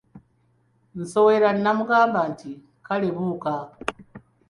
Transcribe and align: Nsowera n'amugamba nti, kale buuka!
Nsowera 0.99 1.49
n'amugamba 1.63 2.19
nti, 2.31 2.51
kale 2.85 3.09
buuka! 3.15 3.53